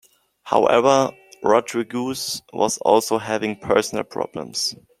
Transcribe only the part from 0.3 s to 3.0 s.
However, Rodriguez was